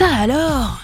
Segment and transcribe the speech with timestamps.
[0.00, 0.80] Ça alors?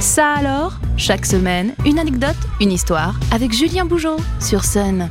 [0.00, 5.08] Ça alors Chaque semaine, une anecdote, une histoire avec Julien Bougeot sur Sun.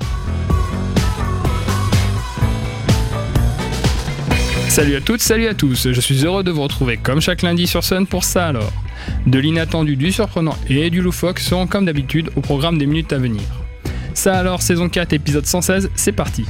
[4.67, 7.65] Salut à toutes, salut à tous, je suis heureux de vous retrouver comme chaque lundi
[7.65, 8.71] sur Sun pour ça alors.
[9.25, 13.17] De l'inattendu, du surprenant et du loufoque seront comme d'habitude au programme des minutes à
[13.17, 13.41] venir.
[14.13, 16.45] Ça alors, saison 4, épisode 116, c'est parti.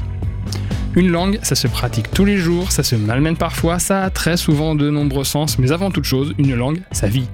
[0.96, 4.38] Une langue, ça se pratique tous les jours, ça se malmène parfois, ça a très
[4.38, 7.28] souvent de nombreux sens, mais avant toute chose, une langue, ça vit.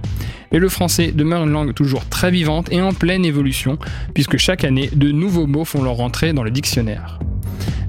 [0.51, 3.79] Et le français demeure une langue toujours très vivante et en pleine évolution,
[4.13, 7.19] puisque chaque année, de nouveaux mots font leur entrée dans le dictionnaire.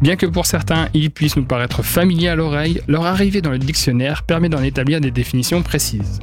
[0.00, 3.58] Bien que pour certains, ils puissent nous paraître familiers à l'oreille, leur arrivée dans le
[3.58, 6.20] dictionnaire permet d'en établir des définitions précises.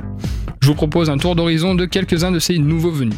[0.62, 3.18] Je vous propose un tour d'horizon de quelques-uns de ces nouveaux venus.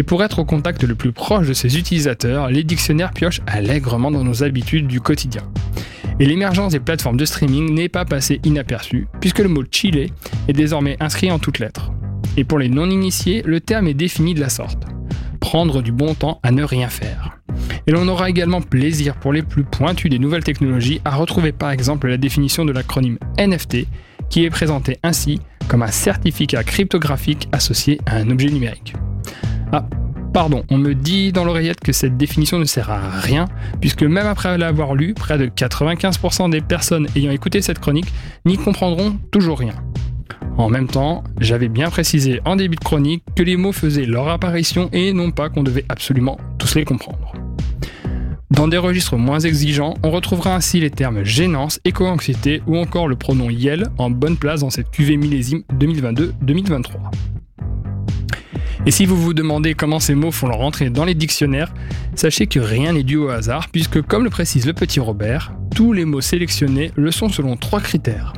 [0.00, 4.10] Et pour être au contact le plus proche de ses utilisateurs, les dictionnaires piochent allègrement
[4.10, 5.42] dans nos habitudes du quotidien.
[6.18, 10.08] Et l'émergence des plateformes de streaming n'est pas passée inaperçue, puisque le mot chile
[10.48, 11.92] est désormais inscrit en toutes lettres.
[12.38, 14.84] Et pour les non-initiés, le terme est défini de la sorte.
[15.38, 17.38] Prendre du bon temps à ne rien faire.
[17.86, 21.72] Et l'on aura également plaisir pour les plus pointus des nouvelles technologies à retrouver par
[21.72, 23.84] exemple la définition de l'acronyme NFT,
[24.30, 28.94] qui est présenté ainsi comme un certificat cryptographique associé à un objet numérique.
[29.72, 29.84] Ah,
[30.32, 33.46] pardon, on me dit dans l'oreillette que cette définition ne sert à rien,
[33.80, 38.12] puisque même après l'avoir lu, près de 95% des personnes ayant écouté cette chronique
[38.44, 39.74] n'y comprendront toujours rien.
[40.56, 44.28] En même temps, j'avais bien précisé en début de chronique que les mots faisaient leur
[44.28, 47.32] apparition et non pas qu'on devait absolument tous les comprendre.
[48.50, 53.14] Dans des registres moins exigeants, on retrouvera ainsi les termes gênance, éco-anxiété ou encore le
[53.14, 57.39] pronom YEL en bonne place dans cette QV millésime 2022-2023.
[58.86, 61.72] Et si vous vous demandez comment ces mots font leur entrée dans les dictionnaires,
[62.14, 65.92] sachez que rien n'est dû au hasard, puisque comme le précise le petit Robert, tous
[65.92, 68.32] les mots sélectionnés le sont selon trois critères.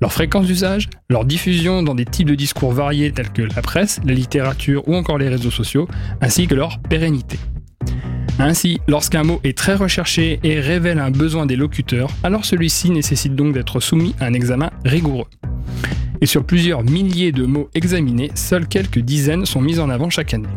[0.00, 4.00] Leur fréquence d'usage, leur diffusion dans des types de discours variés tels que la presse,
[4.04, 5.88] la littérature ou encore les réseaux sociaux,
[6.20, 7.38] ainsi que leur pérennité.
[8.38, 13.34] Ainsi, lorsqu'un mot est très recherché et révèle un besoin des locuteurs, alors celui-ci nécessite
[13.34, 15.26] donc d'être soumis à un examen rigoureux.
[16.20, 20.34] Et sur plusieurs milliers de mots examinés, seules quelques dizaines sont mises en avant chaque
[20.34, 20.48] année.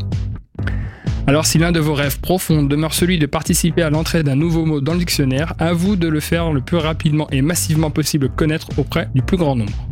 [1.25, 4.65] Alors si l'un de vos rêves profonds demeure celui de participer à l'entrée d'un nouveau
[4.65, 8.27] mot dans le dictionnaire, à vous de le faire le plus rapidement et massivement possible
[8.27, 9.87] connaître auprès du plus grand nombre.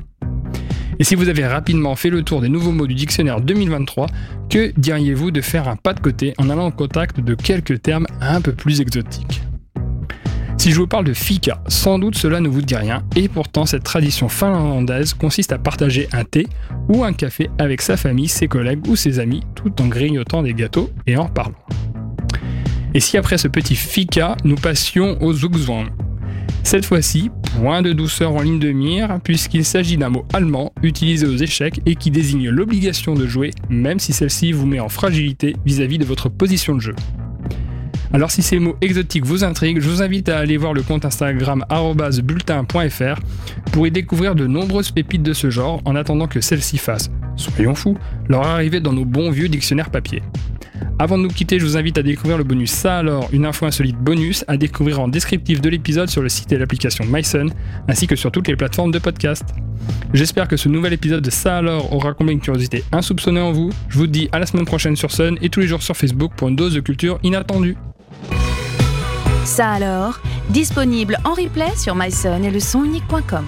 [0.99, 4.07] Et si vous avez rapidement fait le tour des nouveaux mots du dictionnaire 2023,
[4.49, 8.07] que diriez-vous de faire un pas de côté en allant au contact de quelques termes
[8.19, 9.41] un peu plus exotiques?
[10.61, 13.65] Si je vous parle de fika, sans doute cela ne vous dit rien, et pourtant
[13.65, 16.45] cette tradition finlandaise consiste à partager un thé
[16.87, 20.53] ou un café avec sa famille, ses collègues ou ses amis, tout en grignotant des
[20.53, 21.57] gâteaux et en parlant.
[22.93, 25.87] Et si après ce petit fika, nous passions au zugzwang
[26.61, 31.25] Cette fois-ci, point de douceur en ligne de mire, puisqu'il s'agit d'un mot allemand utilisé
[31.25, 35.55] aux échecs et qui désigne l'obligation de jouer, même si celle-ci vous met en fragilité
[35.65, 36.95] vis-à-vis -vis de votre position de jeu.
[38.13, 41.05] Alors si ces mots exotiques vous intriguent, je vous invite à aller voir le compte
[41.05, 41.63] Instagram
[42.23, 43.21] bulletin.fr
[43.71, 47.73] pour y découvrir de nombreuses pépites de ce genre en attendant que celles-ci fassent, soyons
[47.73, 50.21] fous, leur arrivée dans nos bons vieux dictionnaires papier.
[50.99, 53.65] Avant de nous quitter, je vous invite à découvrir le bonus Ça alors, une info
[53.65, 57.47] insolite bonus à découvrir en descriptif de l'épisode sur le site et l'application MySun,
[57.87, 59.45] ainsi que sur toutes les plateformes de podcast.
[60.13, 63.71] J'espère que ce nouvel épisode de Ça alors aura comblé une curiosité insoupçonnée en vous.
[63.87, 66.33] Je vous dis à la semaine prochaine sur Sun et tous les jours sur Facebook
[66.35, 67.77] pour une dose de culture inattendue.
[69.45, 70.19] Ça alors,
[70.49, 73.45] disponible en replay sur myson et le sonunique.com.